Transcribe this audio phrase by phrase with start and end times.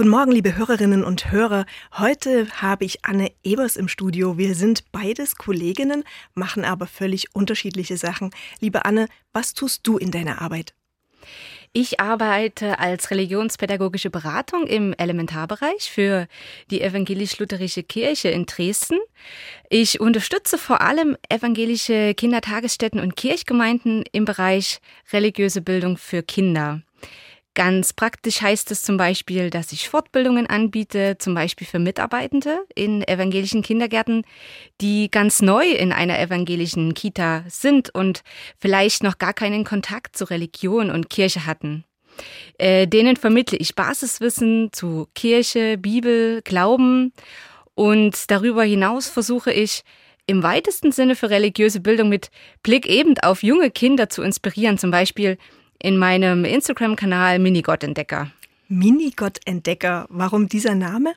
[0.00, 1.66] Guten Morgen, liebe Hörerinnen und Hörer.
[1.98, 4.38] Heute habe ich Anne Ebers im Studio.
[4.38, 8.30] Wir sind beides Kolleginnen, machen aber völlig unterschiedliche Sachen.
[8.60, 10.72] Liebe Anne, was tust du in deiner Arbeit?
[11.74, 16.28] Ich arbeite als religionspädagogische Beratung im Elementarbereich für
[16.70, 19.00] die evangelisch-lutherische Kirche in Dresden.
[19.68, 24.80] Ich unterstütze vor allem evangelische Kindertagesstätten und Kirchgemeinden im Bereich
[25.12, 26.80] religiöse Bildung für Kinder.
[27.54, 33.02] Ganz praktisch heißt es zum Beispiel, dass ich Fortbildungen anbiete, zum Beispiel für Mitarbeitende in
[33.06, 34.24] evangelischen Kindergärten,
[34.80, 38.22] die ganz neu in einer evangelischen Kita sind und
[38.58, 41.84] vielleicht noch gar keinen Kontakt zu Religion und Kirche hatten.
[42.58, 47.12] Äh, denen vermittle ich Basiswissen zu Kirche, Bibel, Glauben
[47.74, 49.82] und darüber hinaus versuche ich,
[50.26, 52.30] im weitesten Sinne für religiöse Bildung mit
[52.62, 55.38] Blick eben auf junge Kinder zu inspirieren, zum Beispiel
[55.82, 58.30] in meinem Instagram-Kanal Minigott-Entdecker.
[58.68, 61.14] Minigott-Entdecker, warum dieser Name?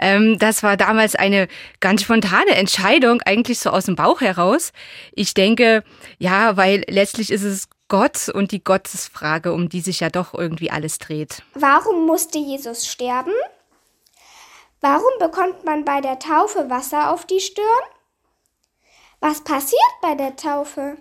[0.00, 1.48] Ähm, das war damals eine
[1.80, 4.72] ganz spontane Entscheidung, eigentlich so aus dem Bauch heraus.
[5.12, 5.82] Ich denke,
[6.18, 10.70] ja, weil letztlich ist es Gott und die Gottesfrage, um die sich ja doch irgendwie
[10.70, 11.42] alles dreht.
[11.54, 13.32] Warum musste Jesus sterben?
[14.80, 17.64] Warum bekommt man bei der Taufe Wasser auf die Stirn?
[19.20, 20.98] Was passiert bei der Taufe?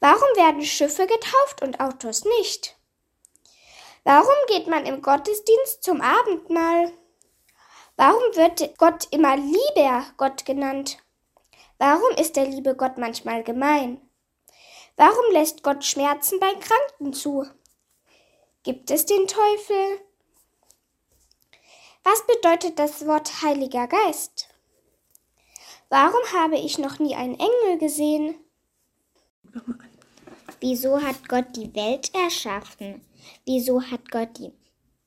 [0.00, 2.76] Warum werden Schiffe getauft und Autos nicht?
[4.04, 6.92] Warum geht man im Gottesdienst zum Abendmahl?
[7.96, 10.98] Warum wird Gott immer lieber Gott genannt?
[11.78, 14.00] Warum ist der liebe Gott manchmal gemein?
[14.96, 17.46] Warum lässt Gott Schmerzen bei Kranken zu?
[18.62, 20.00] Gibt es den Teufel?
[22.04, 24.48] Was bedeutet das Wort Heiliger Geist?
[25.88, 28.44] Warum habe ich noch nie einen Engel gesehen?
[30.60, 33.02] Wieso hat Gott die Welt erschaffen?
[33.44, 34.52] Wieso hat Gott die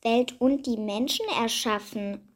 [0.02, 2.28] Welt und die Menschen erschaffen?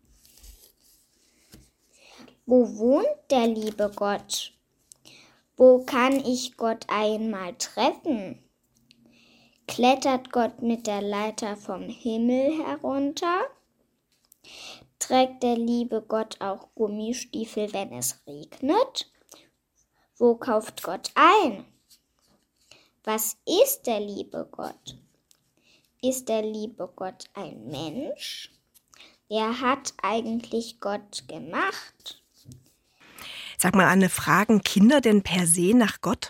[2.46, 4.52] Wo wohnt der liebe Gott?
[5.56, 8.44] Wo kann ich Gott einmal treffen?
[9.68, 13.46] Klettert Gott mit der Leiter vom Himmel herunter?
[15.00, 19.10] Trägt der liebe Gott auch Gummistiefel, wenn es regnet?
[20.18, 21.66] Wo kauft Gott ein?
[23.06, 24.98] Was ist der liebe Gott?
[26.02, 28.50] Ist der liebe Gott ein Mensch?
[29.30, 32.24] Wer hat eigentlich Gott gemacht?
[33.60, 36.30] Sag mal, Anne, fragen Kinder denn per se nach Gott?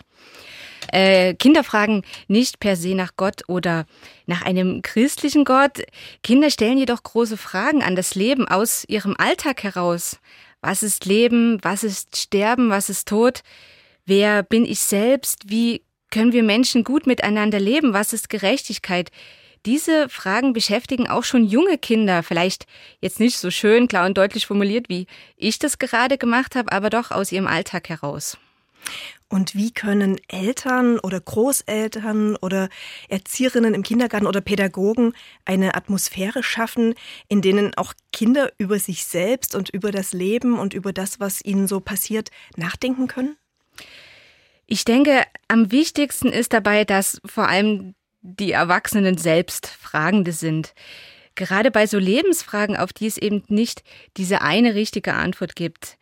[0.92, 3.86] Äh, Kinder fragen nicht per se nach Gott oder
[4.26, 5.82] nach einem christlichen Gott.
[6.22, 10.18] Kinder stellen jedoch große Fragen an das Leben aus ihrem Alltag heraus.
[10.60, 11.58] Was ist Leben?
[11.62, 12.68] Was ist Sterben?
[12.68, 13.42] Was ist Tod?
[14.04, 15.50] Wer bin ich selbst?
[15.50, 17.92] Wie können wir Menschen gut miteinander leben?
[17.92, 19.10] Was ist Gerechtigkeit?
[19.66, 22.66] Diese Fragen beschäftigen auch schon junge Kinder, vielleicht
[23.00, 25.06] jetzt nicht so schön, klar und deutlich formuliert, wie
[25.36, 28.38] ich das gerade gemacht habe, aber doch aus ihrem Alltag heraus.
[29.28, 32.68] Und wie können Eltern oder Großeltern oder
[33.08, 35.14] Erzieherinnen im Kindergarten oder Pädagogen
[35.44, 36.94] eine Atmosphäre schaffen,
[37.26, 41.44] in denen auch Kinder über sich selbst und über das Leben und über das, was
[41.44, 43.36] ihnen so passiert, nachdenken können?
[44.66, 50.74] Ich denke, am wichtigsten ist dabei, dass vor allem die Erwachsenen selbst Fragende sind.
[51.36, 53.84] Gerade bei so Lebensfragen, auf die es eben nicht
[54.16, 55.98] diese eine richtige Antwort gibt.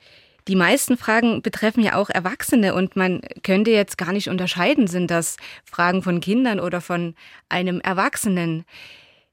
[0.48, 5.10] Die meisten Fragen betreffen ja auch Erwachsene und man könnte jetzt gar nicht unterscheiden, sind
[5.10, 7.14] das Fragen von Kindern oder von
[7.48, 8.64] einem Erwachsenen.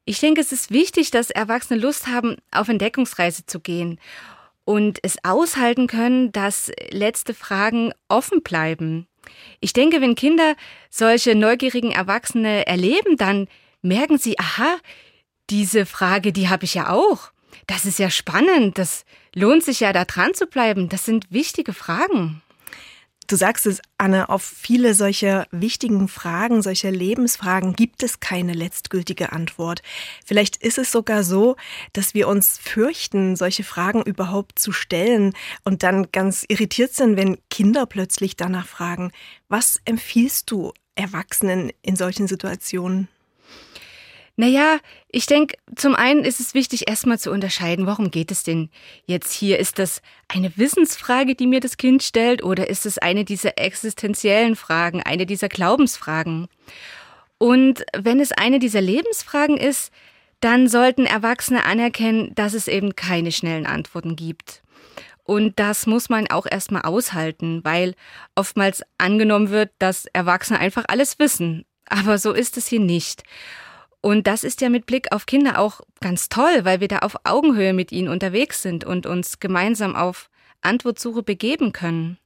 [0.04, 4.00] Ich denke, es ist wichtig, dass Erwachsene Lust haben, auf Entdeckungsreise zu gehen
[4.64, 9.06] und es aushalten können, dass letzte Fragen offen bleiben.
[9.60, 10.56] Ich denke, wenn Kinder
[10.90, 13.48] solche neugierigen Erwachsene erleben, dann
[13.80, 14.76] merken sie, aha,
[15.50, 17.32] diese Frage, die habe ich ja auch.
[17.66, 20.88] Das ist ja spannend, das lohnt sich ja da dran zu bleiben.
[20.88, 22.42] Das sind wichtige Fragen.
[23.32, 29.32] Du sagst es, Anne, auf viele solcher wichtigen Fragen, solcher Lebensfragen gibt es keine letztgültige
[29.32, 29.80] Antwort.
[30.22, 31.56] Vielleicht ist es sogar so,
[31.94, 35.32] dass wir uns fürchten, solche Fragen überhaupt zu stellen
[35.64, 39.12] und dann ganz irritiert sind, wenn Kinder plötzlich danach fragen.
[39.48, 43.08] Was empfiehlst du Erwachsenen in solchen Situationen?
[44.36, 48.70] Naja, ich denke, zum einen ist es wichtig, erstmal zu unterscheiden, warum geht es denn
[49.04, 49.58] jetzt hier?
[49.58, 54.56] Ist das eine Wissensfrage, die mir das Kind stellt, oder ist es eine dieser existenziellen
[54.56, 56.48] Fragen, eine dieser Glaubensfragen?
[57.36, 59.92] Und wenn es eine dieser Lebensfragen ist,
[60.40, 64.62] dann sollten Erwachsene anerkennen, dass es eben keine schnellen Antworten gibt.
[65.24, 67.94] Und das muss man auch erstmal aushalten, weil
[68.34, 71.64] oftmals angenommen wird, dass Erwachsene einfach alles wissen.
[71.86, 73.22] Aber so ist es hier nicht.
[74.02, 77.16] Und das ist ja mit Blick auf Kinder auch ganz toll, weil wir da auf
[77.22, 80.28] Augenhöhe mit ihnen unterwegs sind und uns gemeinsam auf
[80.60, 82.18] Antwortsuche begeben können.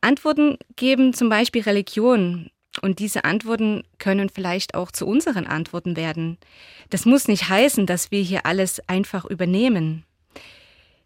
[0.00, 2.50] Antworten geben zum Beispiel Religion.
[2.80, 6.38] Und diese Antworten können vielleicht auch zu unseren Antworten werden.
[6.90, 10.04] Das muss nicht heißen, dass wir hier alles einfach übernehmen.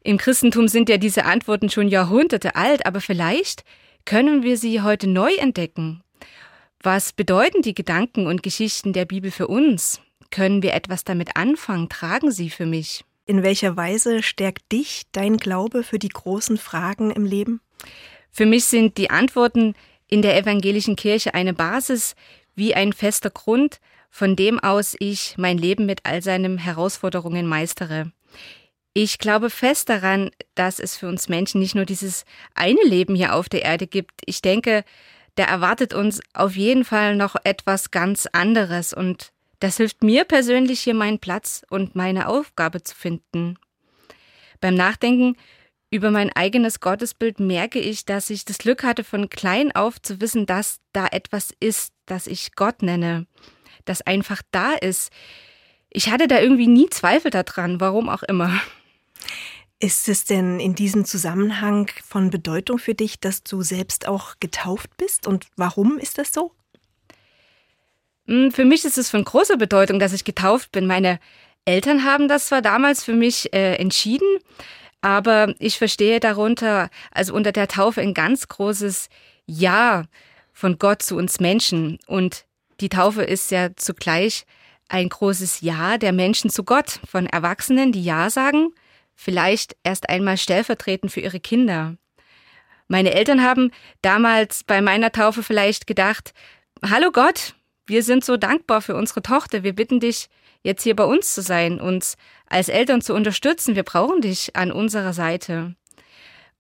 [0.03, 3.65] Im Christentum sind ja diese Antworten schon Jahrhunderte alt, aber vielleicht
[4.05, 6.03] können wir sie heute neu entdecken.
[6.83, 10.01] Was bedeuten die Gedanken und Geschichten der Bibel für uns?
[10.31, 11.89] Können wir etwas damit anfangen?
[11.89, 13.05] Tragen sie für mich?
[13.25, 17.61] In welcher Weise stärkt dich dein Glaube für die großen Fragen im Leben?
[18.31, 19.75] Für mich sind die Antworten
[20.09, 22.15] in der evangelischen Kirche eine Basis
[22.55, 23.81] wie ein fester Grund,
[24.11, 28.13] von dem aus ich mein Leben mit all seinen Herausforderungen meistere.
[28.95, 32.25] Ich glaube fest daran, dass es für uns Menschen nicht nur dieses
[32.55, 34.23] eine Leben hier auf der Erde gibt.
[34.25, 34.85] Ich denke,
[35.37, 40.81] da erwartet uns auf jeden Fall noch etwas ganz anderes und das hilft mir persönlich
[40.81, 43.59] hier meinen Platz und meine Aufgabe zu finden.
[44.61, 45.37] Beim Nachdenken
[45.91, 50.21] über mein eigenes Gottesbild merke ich, dass ich das Glück hatte, von klein auf zu
[50.21, 53.27] wissen, dass da etwas ist, das ich Gott nenne,
[53.85, 55.11] das einfach da ist.
[55.91, 58.61] Ich hatte da irgendwie nie Zweifel daran, warum auch immer.
[59.79, 64.97] Ist es denn in diesem Zusammenhang von Bedeutung für dich, dass du selbst auch getauft
[64.97, 65.27] bist?
[65.27, 66.53] Und warum ist das so?
[68.27, 70.87] Hm, für mich ist es von großer Bedeutung, dass ich getauft bin.
[70.87, 71.21] Meine
[71.67, 74.39] Eltern haben das zwar damals für mich äh, entschieden,
[75.03, 79.11] aber ich verstehe darunter, also unter der Taufe ein ganz großes
[79.45, 80.05] Ja
[80.55, 81.99] von Gott zu uns Menschen.
[82.07, 82.47] Und
[82.81, 84.47] die Taufe ist ja zugleich
[84.89, 88.73] ein großes Ja der Menschen zu Gott, von Erwachsenen, die Ja sagen
[89.17, 91.97] vielleicht erst einmal stellvertretend für ihre Kinder.
[92.89, 93.73] Meine Eltern haben
[94.03, 96.33] damals bei meiner Taufe vielleicht gedacht,
[96.89, 97.55] Hallo Gott,
[97.87, 100.29] wir sind so dankbar für unsere Tochter, wir bitten dich,
[100.63, 102.17] jetzt hier bei uns zu sein, uns
[102.47, 105.75] als Eltern zu unterstützen, wir brauchen dich an unserer Seite.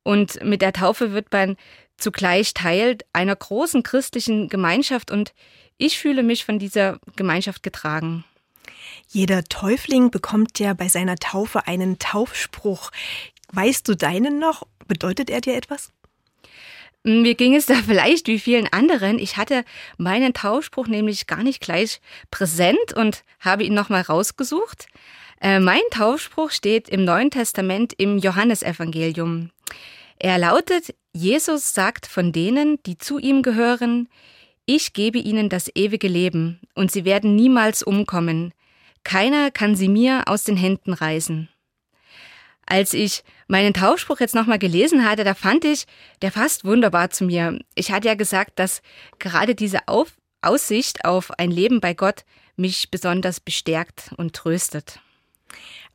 [0.02, 1.56] Und mit der Taufe wird man
[1.96, 5.32] zugleich Teil einer großen christlichen Gemeinschaft und
[5.78, 8.24] ich fühle mich von dieser Gemeinschaft getragen.
[9.08, 12.90] Jeder Täufling bekommt ja bei seiner Taufe einen Taufspruch.
[13.52, 14.66] Weißt du deinen noch?
[14.88, 15.92] Bedeutet er dir etwas?
[17.02, 19.18] Mir ging es da vielleicht wie vielen anderen.
[19.18, 19.64] Ich hatte
[19.96, 24.88] meinen Taufspruch nämlich gar nicht gleich präsent und habe ihn nochmal rausgesucht.
[25.40, 29.50] Äh, mein Taufspruch steht im Neuen Testament im Johannesevangelium.
[30.18, 34.08] Er lautet, Jesus sagt von denen, die zu ihm gehören,
[34.64, 38.52] ich gebe ihnen das ewige Leben und sie werden niemals umkommen.
[39.06, 41.48] Keiner kann sie mir aus den Händen reißen.
[42.66, 45.86] Als ich meinen Taufspruch jetzt nochmal gelesen hatte, da fand ich,
[46.22, 47.56] der fasst wunderbar zu mir.
[47.76, 48.82] Ich hatte ja gesagt, dass
[49.20, 52.24] gerade diese auf Aussicht auf ein Leben bei Gott
[52.56, 54.98] mich besonders bestärkt und tröstet.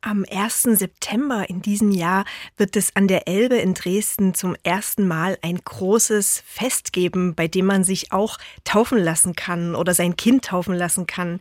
[0.04, 0.62] Am 1.
[0.62, 2.24] September in diesem Jahr
[2.56, 7.46] wird es an der Elbe in Dresden zum ersten Mal ein großes Fest geben, bei
[7.46, 11.40] dem man sich auch taufen lassen kann oder sein Kind taufen lassen kann.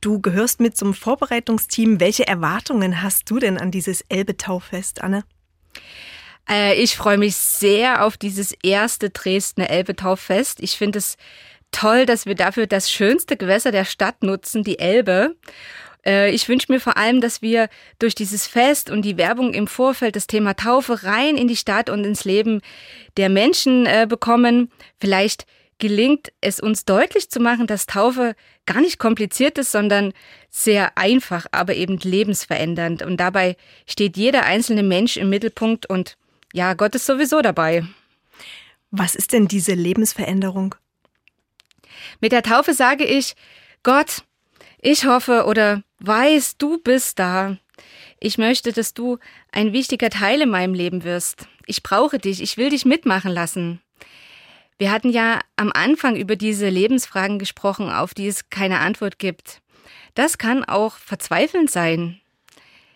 [0.00, 2.00] Du gehörst mit zum Vorbereitungsteam.
[2.00, 5.22] Welche Erwartungen hast du denn an dieses Elbe-Tauffest, Anne?
[6.48, 10.60] Äh, ich freue mich sehr auf dieses erste Dresdner Elbe-Tauffest.
[10.60, 11.16] Ich finde es
[11.70, 15.36] toll, dass wir dafür das schönste Gewässer der Stadt nutzen, die Elbe.
[16.04, 17.68] Äh, ich wünsche mir vor allem, dass wir
[17.98, 21.90] durch dieses Fest und die Werbung im Vorfeld das Thema Taufe rein in die Stadt
[21.90, 22.60] und ins Leben
[23.16, 24.70] der Menschen äh, bekommen.
[25.00, 25.46] Vielleicht
[25.78, 28.36] gelingt es uns deutlich zu machen, dass Taufe
[28.66, 30.12] gar nicht kompliziert ist, sondern
[30.48, 33.02] sehr einfach, aber eben lebensverändernd.
[33.02, 36.16] Und dabei steht jeder einzelne Mensch im Mittelpunkt und
[36.52, 37.84] ja, Gott ist sowieso dabei.
[38.90, 40.74] Was ist denn diese Lebensveränderung?
[42.20, 43.34] Mit der Taufe sage ich,
[43.82, 44.22] Gott,
[44.80, 47.56] ich hoffe oder weiß, du bist da.
[48.20, 49.18] Ich möchte, dass du
[49.50, 51.48] ein wichtiger Teil in meinem Leben wirst.
[51.66, 53.80] Ich brauche dich, ich will dich mitmachen lassen.
[54.78, 59.60] Wir hatten ja am Anfang über diese Lebensfragen gesprochen, auf die es keine Antwort gibt.
[60.14, 62.20] Das kann auch verzweifelnd sein.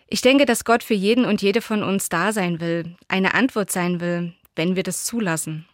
[0.07, 3.71] Ich denke, dass Gott für jeden und jede von uns da sein will, eine Antwort
[3.71, 5.65] sein will, wenn wir das zulassen.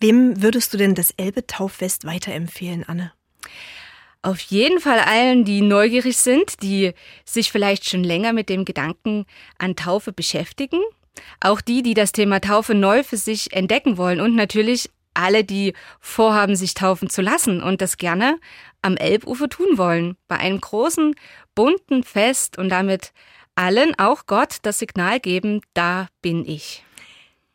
[0.00, 3.12] Wem würdest du denn das Elbe-Tauffest weiterempfehlen, Anne?
[4.22, 6.92] Auf jeden Fall allen, die neugierig sind, die
[7.24, 9.26] sich vielleicht schon länger mit dem Gedanken
[9.58, 10.80] an Taufe beschäftigen.
[11.40, 15.74] Auch die, die das Thema Taufe neu für sich entdecken wollen und natürlich alle, die
[16.00, 18.38] vorhaben, sich taufen zu lassen und das gerne
[18.80, 20.16] am Elbufer tun wollen.
[20.28, 21.14] Bei einem großen,
[21.56, 23.12] bunten Fest und damit
[23.56, 26.84] allen, auch Gott, das Signal geben, da bin ich.